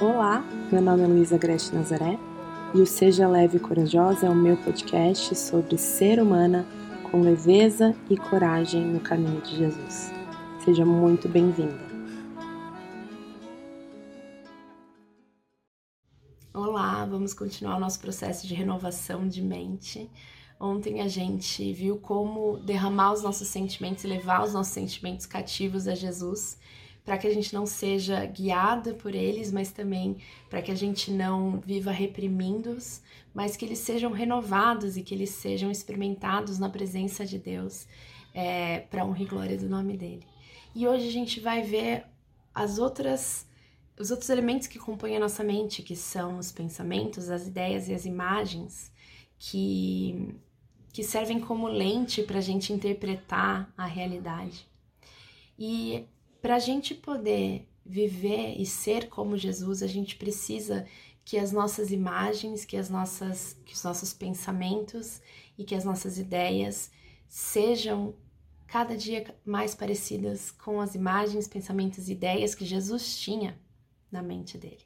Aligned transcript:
Olá, 0.00 0.44
meu 0.72 0.82
nome 0.82 1.04
é 1.04 1.06
Luísa 1.06 1.38
Grete 1.38 1.74
Nazaré 1.74 2.18
e 2.74 2.80
o 2.80 2.86
Seja 2.86 3.28
Leve 3.28 3.58
e 3.58 3.60
Corajosa 3.60 4.26
é 4.26 4.30
o 4.30 4.34
meu 4.34 4.56
podcast 4.56 5.34
sobre 5.36 5.78
ser 5.78 6.20
humana 6.20 6.66
com 7.10 7.20
leveza 7.20 7.94
e 8.08 8.16
coragem 8.16 8.84
no 8.84 9.00
caminho 9.00 9.40
de 9.42 9.56
Jesus. 9.56 10.10
Seja 10.64 10.84
muito 10.84 11.28
bem-vinda. 11.28 11.92
Olá, 16.54 17.04
vamos 17.04 17.34
continuar 17.34 17.76
o 17.76 17.80
nosso 17.80 18.00
processo 18.00 18.46
de 18.46 18.54
renovação 18.54 19.28
de 19.28 19.42
mente. 19.42 20.10
Ontem 20.58 21.00
a 21.00 21.08
gente 21.08 21.72
viu 21.72 21.98
como 21.98 22.58
derramar 22.58 23.12
os 23.12 23.22
nossos 23.22 23.48
sentimentos 23.48 24.04
e 24.04 24.06
levar 24.06 24.44
os 24.44 24.54
nossos 24.54 24.72
sentimentos 24.72 25.26
cativos 25.26 25.86
a 25.86 25.94
Jesus 25.94 26.58
para 27.04 27.18
que 27.18 27.26
a 27.26 27.34
gente 27.34 27.52
não 27.52 27.66
seja 27.66 28.24
guiada 28.26 28.94
por 28.94 29.14
eles, 29.14 29.50
mas 29.50 29.72
também 29.72 30.16
para 30.48 30.62
que 30.62 30.70
a 30.70 30.74
gente 30.74 31.10
não 31.10 31.58
viva 31.60 31.90
reprimindo-os, 31.90 33.02
mas 33.34 33.56
que 33.56 33.64
eles 33.64 33.78
sejam 33.78 34.12
renovados 34.12 34.96
e 34.96 35.02
que 35.02 35.14
eles 35.14 35.30
sejam 35.30 35.70
experimentados 35.70 36.58
na 36.58 36.68
presença 36.68 37.26
de 37.26 37.38
Deus, 37.38 37.86
é, 38.32 38.80
para 38.80 39.04
honra 39.04 39.22
e 39.22 39.26
glória 39.26 39.58
do 39.58 39.68
nome 39.68 39.96
dele. 39.96 40.26
E 40.74 40.86
hoje 40.86 41.08
a 41.08 41.12
gente 41.12 41.40
vai 41.40 41.62
ver 41.62 42.04
as 42.54 42.78
outras 42.78 43.46
os 43.98 44.10
outros 44.10 44.30
elementos 44.30 44.66
que 44.66 44.78
compõem 44.78 45.16
a 45.16 45.20
nossa 45.20 45.44
mente, 45.44 45.82
que 45.82 45.94
são 45.94 46.38
os 46.38 46.50
pensamentos, 46.50 47.28
as 47.28 47.46
ideias 47.46 47.88
e 47.88 47.94
as 47.94 48.04
imagens, 48.04 48.90
que, 49.38 50.34
que 50.92 51.04
servem 51.04 51.38
como 51.38 51.68
lente 51.68 52.22
para 52.22 52.38
a 52.38 52.42
gente 52.42 52.72
interpretar 52.72 53.72
a 53.76 53.86
realidade. 53.86 54.66
E 55.58 56.06
para 56.42 56.56
a 56.56 56.58
gente 56.58 56.92
poder 56.92 57.68
viver 57.86 58.60
e 58.60 58.66
ser 58.66 59.08
como 59.08 59.38
Jesus, 59.38 59.82
a 59.82 59.86
gente 59.86 60.16
precisa 60.16 60.84
que 61.24 61.38
as 61.38 61.52
nossas 61.52 61.92
imagens, 61.92 62.64
que 62.64 62.76
as 62.76 62.90
nossas, 62.90 63.56
que 63.64 63.74
os 63.74 63.82
nossos 63.84 64.12
pensamentos 64.12 65.22
e 65.56 65.64
que 65.64 65.74
as 65.74 65.84
nossas 65.84 66.18
ideias 66.18 66.90
sejam 67.28 68.14
cada 68.66 68.96
dia 68.96 69.24
mais 69.44 69.74
parecidas 69.74 70.50
com 70.50 70.80
as 70.80 70.96
imagens, 70.96 71.46
pensamentos 71.46 72.08
e 72.08 72.12
ideias 72.12 72.54
que 72.54 72.64
Jesus 72.64 73.16
tinha 73.18 73.56
na 74.10 74.20
mente 74.20 74.58
dele. 74.58 74.84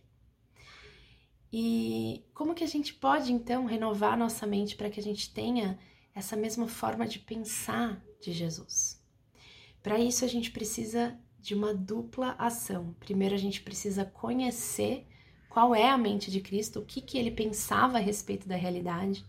E 1.51 2.25
como 2.35 2.55
que 2.55 2.65
a 2.65 2.69
gente 2.69 2.93
pode 2.93 3.33
então 3.33 3.65
renovar 3.65 4.19
nossa 4.19 4.47
mente 4.47 4.77
para 4.77 4.91
que 4.91 5.01
a 5.01 5.03
gente 5.03 5.33
tenha 5.33 5.79
essa 6.15 6.37
mesma 6.37 6.69
forma 6.69 7.07
de 7.07 7.19
pensar 7.19 8.05
de 8.21 8.33
Jesus? 8.33 9.01
Para 9.83 9.99
isso 9.99 10.25
a 10.25 10.29
gente 10.29 10.51
precisa 10.51 11.19
de 11.47 11.55
uma 11.55 11.73
dupla 11.73 12.35
ação. 12.41 12.93
Primeiro, 12.99 13.33
a 13.33 13.39
gente 13.39 13.61
precisa 13.61 14.05
conhecer 14.05 15.07
qual 15.49 15.77
é 15.77 15.89
a 15.89 15.97
mente 15.97 16.29
de 16.29 16.41
Cristo, 16.41 16.81
o 16.81 16.85
que, 16.85 17.01
que 17.01 17.17
ele 17.17 17.31
pensava 17.31 17.99
a 17.99 18.01
respeito 18.01 18.49
da 18.49 18.57
realidade, 18.57 19.25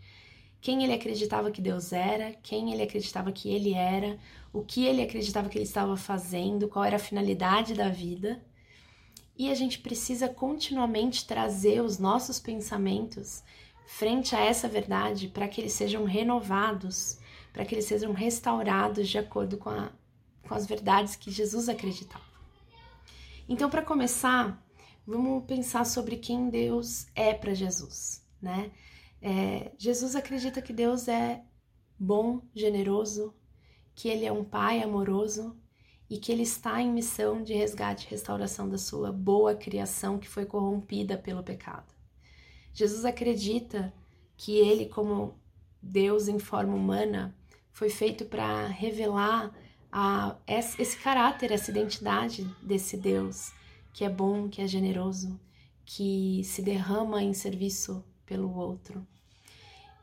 quem 0.59 0.83
ele 0.83 0.93
acreditava 0.93 1.51
que 1.51 1.61
Deus 1.61 1.93
era, 1.93 2.33
quem 2.41 2.73
ele 2.73 2.81
acreditava 2.81 3.31
que 3.31 3.49
ele 3.53 3.75
era, 3.75 4.17
o 4.51 4.63
que 4.63 4.83
ele 4.83 5.03
acreditava 5.03 5.47
que 5.47 5.59
ele 5.59 5.65
estava 5.65 5.95
fazendo, 5.95 6.67
qual 6.67 6.83
era 6.83 6.95
a 6.95 6.99
finalidade 6.99 7.75
da 7.75 7.87
vida. 7.87 8.43
E 9.37 9.51
a 9.51 9.53
gente 9.53 9.77
precisa 9.77 10.27
continuamente 10.27 11.27
trazer 11.27 11.81
os 11.81 11.99
nossos 11.99 12.39
pensamentos 12.39 13.43
frente 13.85 14.35
a 14.35 14.39
essa 14.39 14.67
verdade 14.67 15.27
para 15.27 15.47
que 15.47 15.61
eles 15.61 15.73
sejam 15.73 16.03
renovados, 16.03 17.19
para 17.53 17.63
que 17.63 17.75
eles 17.75 17.85
sejam 17.85 18.11
restaurados 18.11 19.07
de 19.07 19.19
acordo 19.19 19.55
com 19.57 19.69
a 19.69 19.91
com 20.47 20.55
as 20.55 20.65
verdades 20.65 21.15
que 21.15 21.29
Jesus 21.29 21.67
acreditava. 21.67 22.23
Então, 23.49 23.69
para 23.69 23.81
começar, 23.81 24.63
vamos 25.05 25.45
pensar 25.45 25.85
sobre 25.85 26.17
quem 26.17 26.49
Deus 26.49 27.07
é 27.15 27.33
para 27.33 27.53
Jesus, 27.53 28.25
né? 28.41 28.71
É, 29.21 29.71
Jesus 29.77 30.15
acredita 30.15 30.61
que 30.61 30.73
Deus 30.73 31.07
é 31.07 31.43
bom, 31.99 32.41
generoso, 32.53 33.33
que 33.95 34.07
Ele 34.07 34.25
é 34.25 34.31
um 34.31 34.43
Pai 34.43 34.81
amoroso 34.81 35.57
e 36.09 36.17
que 36.17 36.31
Ele 36.31 36.43
está 36.43 36.81
em 36.81 36.91
missão 36.91 37.41
de 37.41 37.53
resgate 37.53 38.05
e 38.05 38.09
restauração 38.09 38.69
da 38.69 38.77
sua 38.77 39.11
boa 39.11 39.55
criação 39.55 40.19
que 40.19 40.27
foi 40.27 40.45
corrompida 40.45 41.17
pelo 41.17 41.43
pecado. 41.43 41.93
Jesus 42.73 43.05
acredita 43.05 43.93
que 44.35 44.55
Ele, 44.55 44.85
como 44.85 45.39
Deus 45.81 46.27
em 46.27 46.37
forma 46.37 46.75
humana, 46.75 47.35
foi 47.71 47.89
feito 47.89 48.25
para 48.25 48.67
revelar 48.67 49.51
a, 49.91 50.35
esse 50.47 50.97
caráter, 50.97 51.51
essa 51.51 51.71
identidade 51.71 52.43
desse 52.61 52.97
Deus 52.97 53.51
que 53.97 54.05
é 54.05 54.09
bom, 54.09 54.47
que 54.47 54.61
é 54.61 54.67
generoso, 54.67 55.39
que 55.83 56.43
se 56.43 56.61
derrama 56.61 57.23
em 57.23 57.33
serviço 57.33 58.05
pelo 58.27 58.55
outro. 58.55 59.07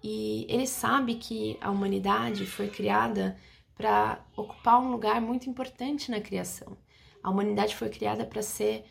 E 0.03 0.47
ele 0.49 0.67
sabe 0.67 1.15
que 1.15 1.57
a 1.61 1.71
humanidade 1.71 2.45
foi 2.45 2.69
criada 2.69 3.37
para 3.77 4.25
ocupar 4.37 4.81
um 4.81 4.91
lugar 4.91 5.21
muito 5.21 5.49
importante 5.49 6.11
na 6.11 6.21
criação. 6.21 6.77
A 7.23 7.31
humanidade 7.31 7.77
foi 7.77 7.89
criada 7.89 8.27
para 8.27 8.43
ser 8.43 8.85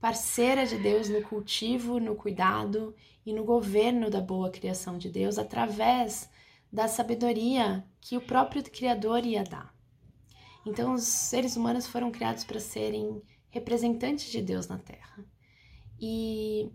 parceira 0.00 0.66
de 0.66 0.76
Deus 0.76 1.08
no 1.08 1.22
cultivo, 1.22 2.00
no 2.00 2.16
cuidado 2.16 2.96
e 3.24 3.32
no 3.32 3.44
governo 3.44 4.10
da 4.10 4.20
boa 4.20 4.50
criação 4.50 4.98
de 4.98 5.08
Deus 5.08 5.38
através 5.38 6.28
da 6.72 6.88
sabedoria 6.88 7.84
que 8.00 8.16
o 8.16 8.20
próprio 8.20 8.62
Criador 8.64 9.24
ia 9.24 9.44
dar. 9.44 9.77
Então, 10.66 10.94
os 10.94 11.04
seres 11.04 11.56
humanos 11.56 11.86
foram 11.86 12.10
criados 12.10 12.44
para 12.44 12.60
serem 12.60 13.22
representantes 13.50 14.30
de 14.30 14.42
Deus 14.42 14.68
na 14.68 14.78
Terra. 14.78 15.24
E 16.00 16.70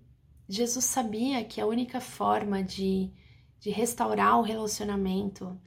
Jesus 0.47 0.85
sabia 0.85 1.43
que 1.43 1.61
a 1.61 1.65
única 1.65 2.01
forma 2.01 2.63
de, 2.63 3.11
de 3.59 3.69
restaurar 3.69 4.39
o 4.39 4.43
relacionamento 4.43 5.59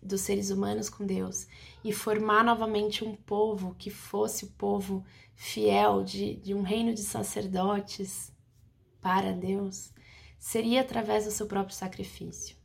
dos 0.00 0.20
seres 0.20 0.50
humanos 0.50 0.88
com 0.88 1.04
Deus 1.04 1.48
e 1.82 1.92
formar 1.92 2.44
novamente 2.44 3.04
um 3.04 3.16
povo 3.16 3.74
que 3.76 3.90
fosse 3.90 4.44
o 4.44 4.50
povo 4.52 5.04
fiel 5.34 6.04
de, 6.04 6.36
de 6.36 6.54
um 6.54 6.62
reino 6.62 6.94
de 6.94 7.02
sacerdotes 7.02 8.32
para 9.00 9.32
Deus 9.32 9.92
seria 10.38 10.80
através 10.80 11.24
do 11.24 11.30
seu 11.30 11.46
próprio 11.46 11.74
sacrifício. 11.74 12.56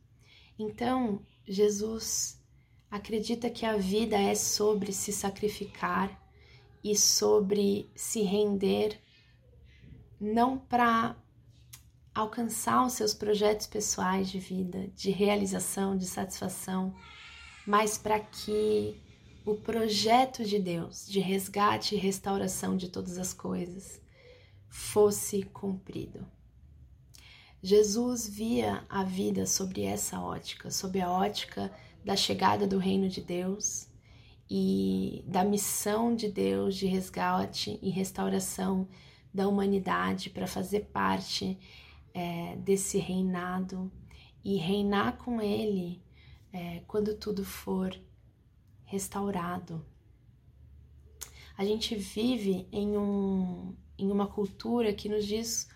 Então, 0.57 1.25
Jesus 1.45 2.39
acredita 2.93 3.49
que 3.49 3.65
a 3.65 3.75
vida 3.75 4.15
é 4.15 4.35
sobre 4.35 4.93
se 4.93 5.11
sacrificar 5.11 6.15
e 6.83 6.95
sobre 6.95 7.89
se 7.95 8.21
render 8.21 9.01
não 10.21 10.59
para 10.59 11.15
alcançar 12.13 12.85
os 12.85 12.93
seus 12.93 13.11
projetos 13.11 13.65
pessoais 13.65 14.29
de 14.29 14.37
vida, 14.37 14.89
de 14.95 15.09
realização, 15.09 15.97
de 15.97 16.05
satisfação, 16.05 16.93
mas 17.65 17.97
para 17.97 18.19
que 18.19 18.95
o 19.43 19.55
projeto 19.55 20.45
de 20.45 20.59
Deus 20.59 21.07
de 21.07 21.19
resgate 21.19 21.95
e 21.95 21.97
restauração 21.97 22.77
de 22.77 22.89
todas 22.89 23.17
as 23.17 23.33
coisas 23.33 23.99
fosse 24.69 25.41
cumprido. 25.41 26.23
Jesus 27.59 28.27
via 28.27 28.85
a 28.87 29.03
vida 29.03 29.47
sobre 29.47 29.81
essa 29.81 30.19
ótica, 30.19 30.69
sob 30.69 31.01
a 31.01 31.09
ótica 31.09 31.73
da 32.03 32.15
chegada 32.15 32.67
do 32.67 32.77
reino 32.77 33.07
de 33.07 33.21
Deus 33.21 33.87
e 34.49 35.23
da 35.27 35.43
missão 35.43 36.15
de 36.15 36.29
Deus 36.29 36.75
de 36.75 36.85
resgate 36.85 37.79
e 37.81 37.89
restauração 37.89 38.87
da 39.33 39.47
humanidade 39.47 40.29
para 40.29 40.45
fazer 40.45 40.81
parte 40.91 41.57
é, 42.13 42.55
desse 42.57 42.97
reinado 42.97 43.91
e 44.43 44.57
reinar 44.57 45.17
com 45.17 45.41
Ele 45.41 46.01
é, 46.51 46.81
quando 46.87 47.15
tudo 47.15 47.43
for 47.43 47.99
restaurado. 48.85 49.83
A 51.57 51.65
gente 51.65 51.95
vive 51.95 52.67
em, 52.71 52.97
um, 52.97 53.75
em 53.97 54.11
uma 54.11 54.27
cultura 54.27 54.93
que 54.93 55.09
nos 55.09 55.25
diz 55.25 55.67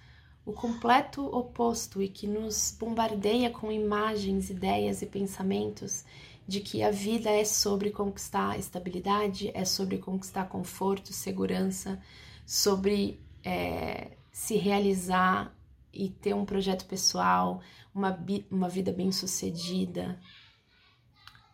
o 0.48 0.54
completo 0.54 1.26
oposto 1.26 2.02
e 2.02 2.08
que 2.08 2.26
nos 2.26 2.74
bombardeia 2.80 3.50
com 3.50 3.70
imagens, 3.70 4.50
ideias 4.50 5.02
e 5.02 5.06
pensamentos 5.06 6.06
de 6.48 6.62
que 6.62 6.82
a 6.82 6.90
vida 6.90 7.30
é 7.30 7.44
sobre 7.44 7.92
conquistar 7.92 8.58
estabilidade, 8.58 9.52
é 9.54 9.66
sobre 9.66 9.98
conquistar 9.98 10.46
conforto, 10.46 11.12
segurança, 11.12 12.02
sobre 12.46 13.20
é, 13.44 14.12
se 14.32 14.56
realizar 14.56 15.54
e 15.92 16.10
ter 16.10 16.34
um 16.34 16.46
projeto 16.46 16.86
pessoal, 16.86 17.62
uma, 17.94 18.18
uma 18.50 18.70
vida 18.70 18.94
bem 18.94 19.12
sucedida. 19.12 20.18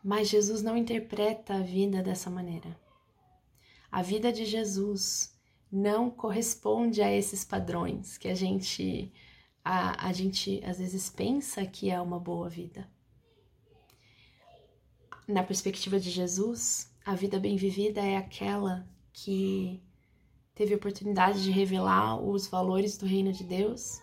Mas 0.04 0.30
Jesus 0.30 0.62
não 0.62 0.78
interpreta 0.78 1.56
a 1.56 1.62
vida 1.62 2.04
dessa 2.04 2.30
maneira. 2.30 2.80
A 3.92 4.04
vida 4.04 4.32
de 4.32 4.46
Jesus 4.46 5.33
não 5.74 6.08
corresponde 6.12 7.02
a 7.02 7.12
esses 7.12 7.44
padrões 7.44 8.16
que 8.16 8.28
a 8.28 8.36
gente 8.36 9.12
a, 9.66 10.08
a 10.08 10.14
gente 10.14 10.62
às 10.64 10.78
vezes 10.78 11.10
pensa 11.10 11.66
que 11.66 11.90
é 11.90 12.00
uma 12.00 12.20
boa 12.20 12.48
vida. 12.48 12.88
Na 15.28 15.42
perspectiva 15.42 16.00
de 16.00 16.12
Jesus, 16.12 16.94
a 17.04 17.16
vida 17.16 17.40
bem 17.40 17.56
vivida 17.56 18.02
é 18.02 18.18
aquela 18.18 18.88
que 19.12 19.82
teve 20.54 20.76
oportunidade 20.76 21.42
de 21.42 21.50
revelar 21.50 22.22
os 22.22 22.46
valores 22.46 22.96
do 22.96 23.08
reino 23.08 23.34
de 23.34 23.44
Deus 23.44 24.00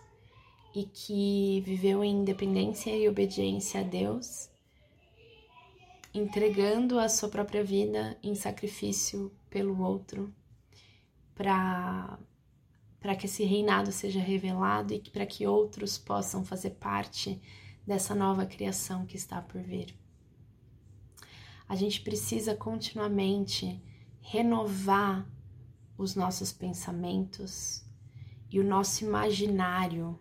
e 0.75 0.83
que 0.83 1.61
viveu 1.61 2.03
em 2.03 2.17
independência 2.17 2.93
e 2.93 3.07
obediência 3.07 3.79
a 3.79 3.83
Deus, 3.83 4.49
entregando 6.13 6.99
a 6.99 7.07
sua 7.07 7.29
própria 7.29 7.63
vida 7.63 8.17
em 8.21 8.35
sacrifício 8.35 9.31
pelo 9.49 9.81
outro, 9.81 10.33
para 11.35 12.19
para 12.99 13.15
que 13.15 13.25
esse 13.25 13.43
reinado 13.43 13.91
seja 13.91 14.19
revelado 14.19 14.93
e 14.93 14.99
para 14.99 15.25
que 15.25 15.47
outros 15.47 15.97
possam 15.97 16.45
fazer 16.45 16.71
parte 16.71 17.41
dessa 17.85 18.13
nova 18.13 18.45
criação 18.45 19.07
que 19.07 19.17
está 19.17 19.41
por 19.41 19.59
vir. 19.59 19.95
A 21.67 21.75
gente 21.75 22.01
precisa 22.01 22.55
continuamente 22.55 23.81
renovar 24.21 25.27
os 25.97 26.13
nossos 26.13 26.51
pensamentos 26.51 27.83
e 28.51 28.59
o 28.59 28.63
nosso 28.63 29.03
imaginário 29.03 30.19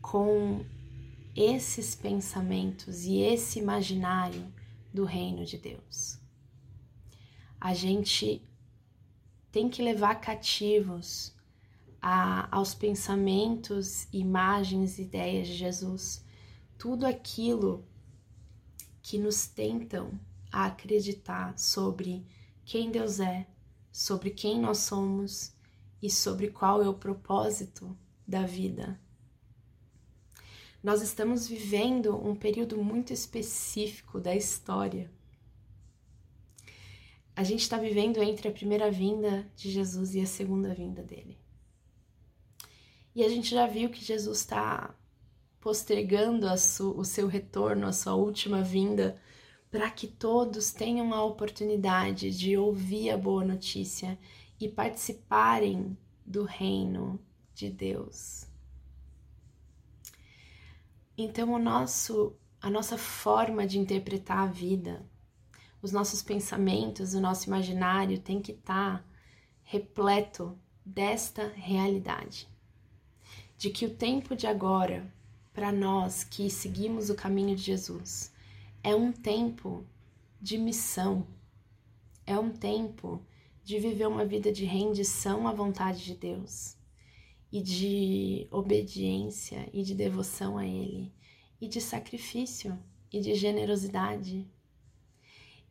com 0.00 0.64
esses 1.34 1.94
pensamentos 1.94 3.04
e 3.04 3.18
esse 3.18 3.58
imaginário 3.58 4.50
do 4.94 5.04
reino 5.04 5.44
de 5.44 5.58
Deus. 5.58 6.18
A 7.60 7.74
gente 7.74 8.42
tem 9.50 9.68
que 9.68 9.82
levar 9.82 10.16
cativos 10.16 11.34
a, 12.00 12.54
aos 12.54 12.74
pensamentos, 12.74 14.06
imagens, 14.12 14.98
ideias 14.98 15.48
de 15.48 15.54
Jesus, 15.54 16.24
tudo 16.78 17.06
aquilo 17.06 17.84
que 19.02 19.18
nos 19.18 19.46
tentam 19.46 20.18
a 20.52 20.66
acreditar 20.66 21.58
sobre 21.58 22.26
quem 22.64 22.90
Deus 22.90 23.20
é, 23.20 23.46
sobre 23.90 24.30
quem 24.30 24.60
nós 24.60 24.78
somos 24.78 25.52
e 26.02 26.10
sobre 26.10 26.48
qual 26.48 26.82
é 26.82 26.88
o 26.88 26.94
propósito 26.94 27.96
da 28.26 28.42
vida. 28.42 29.00
Nós 30.82 31.02
estamos 31.02 31.48
vivendo 31.48 32.16
um 32.16 32.34
período 32.36 32.76
muito 32.76 33.12
específico 33.12 34.20
da 34.20 34.34
história. 34.34 35.10
A 37.36 37.44
gente 37.44 37.60
está 37.60 37.76
vivendo 37.76 38.22
entre 38.22 38.48
a 38.48 38.52
primeira 38.52 38.90
vinda 38.90 39.46
de 39.54 39.70
Jesus 39.70 40.14
e 40.14 40.20
a 40.22 40.26
segunda 40.26 40.72
vinda 40.72 41.02
dele. 41.02 41.38
E 43.14 43.22
a 43.22 43.28
gente 43.28 43.50
já 43.50 43.66
viu 43.66 43.90
que 43.90 44.02
Jesus 44.02 44.38
está 44.38 44.94
postergando 45.60 46.46
o 46.46 47.04
seu 47.04 47.26
retorno, 47.26 47.86
a 47.86 47.92
sua 47.92 48.14
última 48.14 48.62
vinda, 48.62 49.20
para 49.70 49.90
que 49.90 50.06
todos 50.06 50.72
tenham 50.72 51.12
a 51.12 51.22
oportunidade 51.22 52.30
de 52.30 52.56
ouvir 52.56 53.10
a 53.10 53.18
boa 53.18 53.44
notícia 53.44 54.18
e 54.58 54.66
participarem 54.66 55.94
do 56.24 56.44
reino 56.44 57.20
de 57.52 57.68
Deus. 57.68 58.46
Então, 61.18 61.52
o 61.52 61.58
nosso, 61.58 62.34
a 62.60 62.70
nossa 62.70 62.96
forma 62.96 63.66
de 63.66 63.78
interpretar 63.78 64.38
a 64.38 64.46
vida, 64.46 65.04
os 65.86 65.92
nossos 65.92 66.20
pensamentos, 66.20 67.14
o 67.14 67.20
nosso 67.20 67.46
imaginário 67.46 68.18
tem 68.18 68.42
que 68.42 68.50
estar 68.50 68.98
tá 68.98 69.04
repleto 69.62 70.58
desta 70.84 71.46
realidade, 71.54 72.48
de 73.56 73.70
que 73.70 73.86
o 73.86 73.94
tempo 73.94 74.34
de 74.34 74.48
agora, 74.48 75.06
para 75.54 75.70
nós 75.70 76.24
que 76.24 76.50
seguimos 76.50 77.08
o 77.08 77.14
caminho 77.14 77.54
de 77.54 77.62
Jesus, 77.62 78.32
é 78.82 78.96
um 78.96 79.12
tempo 79.12 79.86
de 80.42 80.58
missão, 80.58 81.24
é 82.26 82.36
um 82.36 82.50
tempo 82.50 83.24
de 83.62 83.78
viver 83.78 84.08
uma 84.08 84.24
vida 84.24 84.50
de 84.50 84.64
rendição 84.64 85.46
à 85.46 85.52
vontade 85.52 86.04
de 86.04 86.16
Deus 86.16 86.76
e 87.52 87.62
de 87.62 88.48
obediência 88.50 89.70
e 89.72 89.84
de 89.84 89.94
devoção 89.94 90.58
a 90.58 90.66
Ele 90.66 91.12
e 91.60 91.68
de 91.68 91.80
sacrifício 91.80 92.76
e 93.12 93.20
de 93.20 93.36
generosidade, 93.36 94.44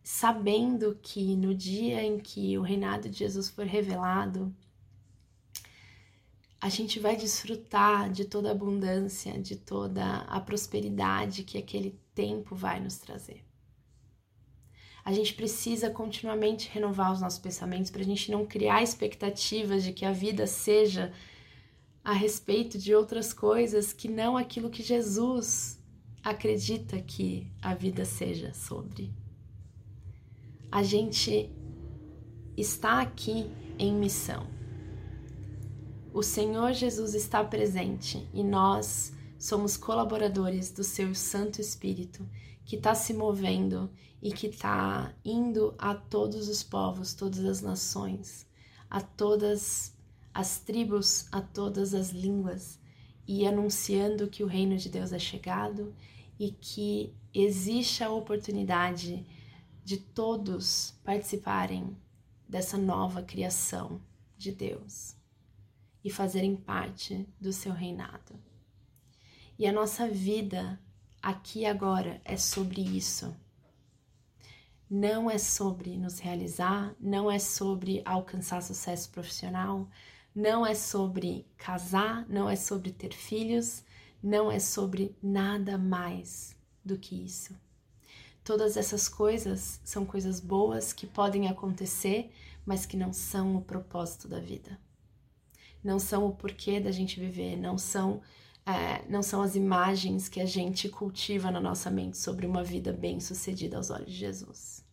sabendo 0.05 0.99
que 1.01 1.35
no 1.35 1.55
dia 1.55 2.03
em 2.03 2.19
que 2.19 2.55
o 2.59 2.61
reinado 2.61 3.09
de 3.09 3.17
Jesus 3.17 3.49
for 3.49 3.65
revelado, 3.65 4.55
a 6.61 6.69
gente 6.69 6.99
vai 6.99 7.15
desfrutar 7.15 8.11
de 8.11 8.23
toda 8.23 8.49
a 8.49 8.51
abundância, 8.51 9.33
de 9.41 9.55
toda 9.55 10.17
a 10.27 10.39
prosperidade 10.39 11.43
que 11.43 11.57
aquele 11.57 11.99
tempo 12.13 12.55
vai 12.55 12.79
nos 12.79 12.99
trazer. 12.99 13.43
A 15.03 15.11
gente 15.11 15.33
precisa 15.33 15.89
continuamente 15.89 16.69
renovar 16.69 17.11
os 17.11 17.19
nossos 17.19 17.39
pensamentos 17.39 17.89
para 17.89 18.01
a 18.01 18.05
gente 18.05 18.29
não 18.31 18.45
criar 18.45 18.83
expectativas 18.83 19.83
de 19.83 19.91
que 19.91 20.05
a 20.05 20.11
vida 20.11 20.45
seja 20.45 21.11
a 22.03 22.13
respeito 22.13 22.77
de 22.77 22.93
outras 22.93 23.33
coisas 23.33 23.91
que 23.91 24.07
não 24.07 24.37
aquilo 24.37 24.69
que 24.69 24.83
Jesus 24.83 25.79
acredita 26.23 27.01
que 27.01 27.51
a 27.59 27.73
vida 27.73 28.05
seja 28.05 28.53
sobre. 28.53 29.24
A 30.71 30.83
gente 30.83 31.49
está 32.57 33.01
aqui 33.01 33.49
em 33.77 33.93
missão. 33.93 34.47
O 36.13 36.23
Senhor 36.23 36.73
Jesus 36.73 37.13
está 37.13 37.43
presente 37.43 38.27
e 38.33 38.43
nós 38.43 39.13
somos 39.37 39.75
colaboradores 39.77 40.71
do 40.71 40.83
seu 40.83 41.13
Santo 41.13 41.59
Espírito 41.59 42.27
que 42.65 42.77
está 42.77 42.95
se 42.95 43.13
movendo 43.13 43.89
e 44.21 44.31
que 44.31 44.47
está 44.47 45.13
indo 45.23 45.75
a 45.77 45.93
todos 45.93 46.49
os 46.49 46.63
povos, 46.63 47.13
todas 47.13 47.45
as 47.45 47.61
nações, 47.61 48.47
a 48.89 49.01
todas 49.01 49.93
as 50.33 50.57
tribos, 50.59 51.27
a 51.31 51.41
todas 51.41 51.93
as 51.93 52.09
línguas 52.09 52.79
e 53.27 53.45
anunciando 53.45 54.27
que 54.27 54.43
o 54.43 54.47
reino 54.47 54.77
de 54.77 54.89
Deus 54.89 55.11
é 55.11 55.19
chegado 55.19 55.93
e 56.39 56.51
que 56.51 57.13
existe 57.33 58.03
a 58.03 58.09
oportunidade 58.09 59.25
de 59.85 59.97
todos 59.97 60.95
participarem 61.03 61.95
dessa 62.49 62.75
nova 62.75 63.21
criação 63.21 64.01
de 64.35 64.51
Deus 64.51 65.15
e 66.03 66.09
fazerem 66.09 66.55
parte 66.55 67.29
do 67.39 67.53
seu 67.53 67.71
reinado. 67.71 68.33
E 69.59 69.67
a 69.67 69.71
nossa 69.71 70.09
vida 70.09 70.81
aqui 71.21 71.59
e 71.59 71.65
agora 71.67 72.19
é 72.25 72.35
sobre 72.35 72.81
isso. 72.81 73.31
Não 74.89 75.29
é 75.29 75.37
sobre 75.37 75.95
nos 75.97 76.17
realizar, 76.17 76.95
não 76.99 77.29
é 77.29 77.37
sobre 77.37 78.01
alcançar 78.05 78.63
sucesso 78.63 79.11
profissional, 79.11 79.87
não 80.33 80.65
é 80.65 80.73
sobre 80.73 81.47
casar, 81.57 82.27
não 82.27 82.49
é 82.49 82.55
sobre 82.55 82.91
ter 82.91 83.13
filhos, 83.13 83.83
não 84.21 84.51
é 84.51 84.57
sobre 84.57 85.15
nada 85.21 85.77
mais 85.77 86.55
do 86.83 86.97
que 86.97 87.23
isso. 87.23 87.55
Todas 88.45 88.77
essas 88.77 89.09
coisas 89.09 89.81
são 89.83 90.05
coisas 90.05 90.39
boas 90.39 90.93
que 90.93 91.07
podem 91.07 91.47
acontecer, 91.47 92.31
mas 92.63 92.85
que 92.85 92.95
não 92.95 93.11
são 93.11 93.55
o 93.55 93.61
propósito 93.61 94.27
da 94.27 94.39
vida. 94.39 94.79
Não 95.83 95.97
são 95.97 96.27
o 96.27 96.35
porquê 96.35 96.79
da 96.79 96.91
gente 96.91 97.19
viver, 97.19 97.57
não 97.57 97.75
são 97.75 98.21
é, 98.63 99.03
não 99.09 99.23
são 99.23 99.41
as 99.41 99.55
imagens 99.55 100.29
que 100.29 100.39
a 100.39 100.45
gente 100.45 100.87
cultiva 100.87 101.49
na 101.49 101.59
nossa 101.59 101.89
mente 101.89 102.19
sobre 102.19 102.45
uma 102.45 102.63
vida 102.63 102.93
bem-sucedida 102.93 103.77
aos 103.77 103.89
olhos 103.89 104.11
de 104.11 104.17
Jesus. 104.17 104.85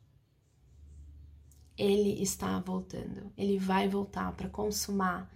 Ele 1.76 2.22
está 2.22 2.58
voltando, 2.58 3.30
ele 3.36 3.58
vai 3.58 3.86
voltar 3.86 4.32
para 4.32 4.48
consumar 4.48 5.30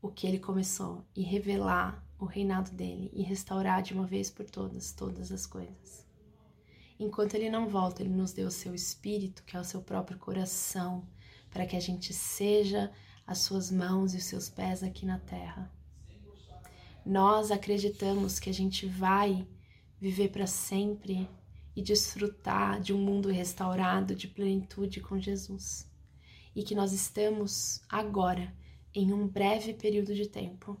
o 0.00 0.08
que 0.08 0.26
ele 0.26 0.38
começou 0.38 1.04
e 1.14 1.22
revelar 1.22 2.02
o 2.18 2.24
reinado 2.24 2.70
dele 2.70 3.10
e 3.12 3.22
restaurar 3.22 3.82
de 3.82 3.92
uma 3.92 4.06
vez 4.06 4.30
por 4.30 4.48
todas 4.48 4.92
todas 4.92 5.30
as 5.30 5.44
coisas. 5.44 6.11
Enquanto 7.02 7.34
ele 7.34 7.50
não 7.50 7.68
volta, 7.68 8.02
ele 8.02 8.14
nos 8.14 8.32
deu 8.32 8.48
o 8.48 8.50
seu 8.50 8.74
espírito, 8.74 9.42
que 9.44 9.56
é 9.56 9.60
o 9.60 9.64
seu 9.64 9.82
próprio 9.82 10.18
coração, 10.18 11.06
para 11.50 11.66
que 11.66 11.76
a 11.76 11.80
gente 11.80 12.12
seja 12.12 12.90
as 13.26 13.38
suas 13.38 13.70
mãos 13.70 14.14
e 14.14 14.18
os 14.18 14.24
seus 14.24 14.48
pés 14.48 14.82
aqui 14.82 15.04
na 15.04 15.18
terra 15.18 15.70
nós 17.04 17.50
acreditamos 17.50 18.38
que 18.38 18.48
a 18.48 18.54
gente 18.54 18.86
vai 18.86 19.46
viver 20.00 20.28
para 20.30 20.46
sempre 20.46 21.28
e 21.74 21.82
desfrutar 21.82 22.80
de 22.80 22.92
um 22.92 22.98
mundo 22.98 23.28
restaurado 23.28 24.14
de 24.14 24.28
plenitude 24.28 25.00
com 25.00 25.18
Jesus. 25.18 25.90
E 26.54 26.62
que 26.62 26.74
nós 26.74 26.92
estamos 26.92 27.80
agora 27.88 28.54
em 28.94 29.12
um 29.12 29.26
breve 29.26 29.74
período 29.74 30.14
de 30.14 30.28
tempo 30.28 30.80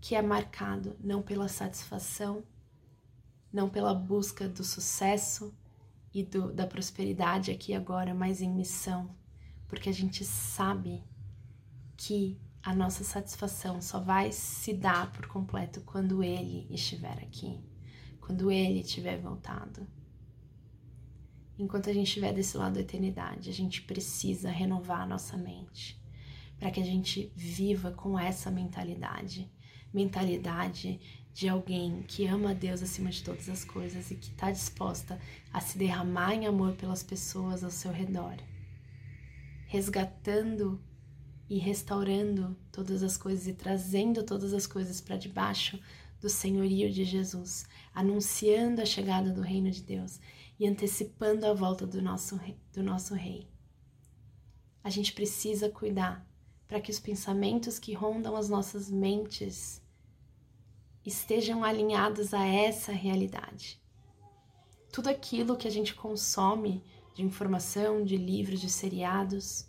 que 0.00 0.16
é 0.16 0.22
marcado 0.22 0.96
não 0.98 1.22
pela 1.22 1.46
satisfação, 1.46 2.42
não 3.52 3.68
pela 3.68 3.94
busca 3.94 4.48
do 4.48 4.64
sucesso 4.64 5.54
e 6.14 6.22
do, 6.22 6.52
da 6.52 6.66
prosperidade 6.66 7.50
aqui 7.50 7.74
agora, 7.74 8.14
mas 8.14 8.40
em 8.40 8.50
missão, 8.50 9.14
porque 9.68 9.88
a 9.88 9.92
gente 9.92 10.24
sabe 10.24 11.02
que 11.96 12.40
a 12.62 12.74
nossa 12.74 13.02
satisfação 13.02 13.80
só 13.80 13.98
vai 13.98 14.30
se 14.30 14.72
dar 14.72 15.12
por 15.12 15.26
completo 15.26 15.80
quando 15.82 16.22
Ele 16.22 16.66
estiver 16.70 17.18
aqui, 17.18 17.60
quando 18.20 18.50
Ele 18.50 18.82
tiver 18.82 19.18
voltado. 19.18 19.86
Enquanto 21.58 21.90
a 21.90 21.92
gente 21.92 22.06
estiver 22.06 22.32
desse 22.32 22.56
lado 22.56 22.74
da 22.74 22.80
eternidade, 22.80 23.50
a 23.50 23.52
gente 23.52 23.82
precisa 23.82 24.50
renovar 24.50 25.02
a 25.02 25.06
nossa 25.06 25.36
mente, 25.36 26.00
para 26.58 26.70
que 26.70 26.80
a 26.80 26.84
gente 26.84 27.32
viva 27.34 27.90
com 27.90 28.18
essa 28.18 28.50
mentalidade 28.50 29.50
mentalidade 29.92 31.00
de 31.32 31.48
alguém 31.48 32.02
que 32.02 32.26
ama 32.26 32.50
a 32.50 32.54
Deus 32.54 32.82
acima 32.82 33.10
de 33.10 33.22
todas 33.22 33.48
as 33.48 33.64
coisas 33.64 34.10
e 34.10 34.16
que 34.16 34.30
está 34.30 34.50
disposta 34.50 35.18
a 35.52 35.60
se 35.60 35.78
derramar 35.78 36.34
em 36.34 36.46
amor 36.46 36.74
pelas 36.74 37.02
pessoas 37.02 37.64
ao 37.64 37.70
seu 37.70 37.90
redor, 37.90 38.36
resgatando 39.66 40.80
e 41.48 41.58
restaurando 41.58 42.56
todas 42.70 43.02
as 43.02 43.16
coisas 43.16 43.46
e 43.46 43.54
trazendo 43.54 44.22
todas 44.22 44.52
as 44.54 44.66
coisas 44.66 45.00
para 45.00 45.16
debaixo 45.16 45.78
do 46.20 46.28
senhorio 46.28 46.90
de 46.90 47.04
Jesus, 47.04 47.66
anunciando 47.92 48.80
a 48.80 48.86
chegada 48.86 49.30
do 49.30 49.40
reino 49.40 49.70
de 49.70 49.82
Deus 49.82 50.20
e 50.58 50.66
antecipando 50.66 51.44
a 51.44 51.52
volta 51.52 51.86
do 51.86 52.00
nosso, 52.00 52.40
do 52.72 52.82
nosso 52.82 53.14
rei. 53.14 53.48
A 54.84 54.90
gente 54.90 55.12
precisa 55.12 55.68
cuidar 55.68 56.26
para 56.68 56.80
que 56.80 56.90
os 56.90 57.00
pensamentos 57.00 57.78
que 57.78 57.92
rondam 57.92 58.36
as 58.36 58.48
nossas 58.48 58.90
mentes 58.90 59.81
estejam 61.04 61.64
alinhados 61.64 62.32
a 62.32 62.46
essa 62.46 62.92
realidade. 62.92 63.80
Tudo 64.92 65.08
aquilo 65.08 65.56
que 65.56 65.66
a 65.66 65.70
gente 65.70 65.94
consome 65.94 66.82
de 67.14 67.22
informação, 67.22 68.04
de 68.04 68.16
livros, 68.16 68.60
de 68.60 68.70
seriados, 68.70 69.66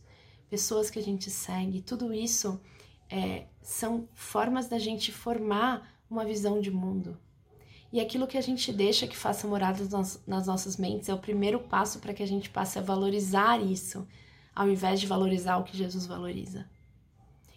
pessoas 0.50 0.90
que 0.90 1.00
a 1.00 1.04
gente 1.04 1.30
segue, 1.32 1.82
tudo 1.82 2.13
isso 2.13 2.62
é, 3.10 3.48
são 3.62 4.08
formas 4.13 4.68
da 4.68 4.78
gente 4.78 5.12
formar 5.12 6.00
uma 6.10 6.25
visão 6.25 6.62
de 6.62 6.72
mundo. 6.72 7.18
E 7.92 8.00
aquilo 8.00 8.28
que 8.28 8.38
a 8.38 8.42
gente 8.42 8.74
deixa 8.74 9.08
que 9.08 9.16
faça 9.16 9.48
morada 9.48 9.84
nas, 9.86 10.24
nas 10.25 10.48
nossas 10.48 10.78
mentes 10.78 11.10
é 11.10 11.13
o 11.13 11.20
primeiro 11.20 11.60
passo 11.60 12.00
para 12.00 12.13
que 12.13 12.24
a 12.24 12.28
gente 12.28 12.50
passe 12.50 12.80
a 12.80 12.82
valorizar 12.82 13.62
isso, 13.62 14.08
ao 14.56 14.68
invés 14.68 15.00
de 15.00 15.08
valorizar 15.08 15.58
o 15.58 15.63
que 15.63 15.78
Jesus 15.78 16.06
valoriza. 16.06 16.68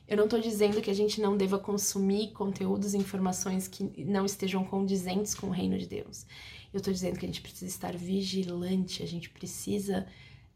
Eu 0.08 0.16
não 0.16 0.24
estou 0.24 0.40
dizendo 0.40 0.80
que 0.80 0.90
a 0.90 0.94
gente 0.94 1.20
não 1.20 1.36
deva 1.36 1.58
consumir 1.58 2.32
conteúdos 2.32 2.94
e 2.94 2.98
informações 2.98 3.66
que 3.66 4.04
não 4.04 4.24
estejam 4.24 4.64
condizentes 4.64 5.34
com 5.34 5.48
o 5.48 5.50
reino 5.50 5.76
de 5.76 5.86
Deus. 5.86 6.24
Eu 6.72 6.78
estou 6.78 6.92
dizendo 6.92 7.18
que 7.18 7.24
a 7.24 7.28
gente 7.28 7.40
precisa 7.40 7.66
estar 7.66 7.96
vigilante, 7.96 9.02
a 9.02 9.06
gente 9.06 9.30
precisa 9.30 10.06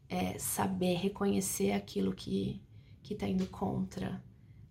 é, 0.07 0.39
saber 0.39 0.95
reconhecer 0.95 1.73
aquilo 1.73 2.13
que 2.13 2.61
está 3.09 3.27
indo 3.27 3.45
contra 3.47 4.23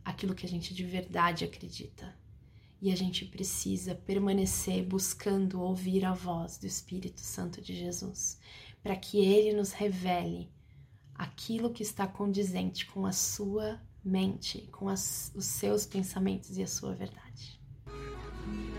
aquilo 0.02 0.34
que 0.34 0.46
a 0.46 0.48
gente 0.48 0.74
de 0.74 0.84
verdade 0.84 1.44
acredita. 1.44 2.14
E 2.80 2.90
a 2.90 2.96
gente 2.96 3.26
precisa 3.26 3.94
permanecer 3.94 4.82
buscando 4.82 5.60
ouvir 5.60 6.04
a 6.04 6.14
voz 6.14 6.56
do 6.56 6.66
Espírito 6.66 7.20
Santo 7.20 7.60
de 7.60 7.74
Jesus, 7.74 8.38
para 8.82 8.96
que 8.96 9.18
ele 9.18 9.52
nos 9.52 9.72
revele 9.72 10.50
aquilo 11.14 11.70
que 11.70 11.82
está 11.82 12.06
condizente 12.06 12.86
com 12.86 13.04
a 13.04 13.12
sua 13.12 13.78
mente 14.04 14.68
com 14.72 14.88
as, 14.88 15.32
os 15.34 15.46
seus 15.46 15.86
pensamentos 15.86 16.56
e 16.56 16.62
a 16.62 16.66
sua 16.66 16.94
verdade. 16.94 17.60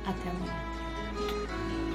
Até 0.06 0.30
amanhã. 0.30 1.91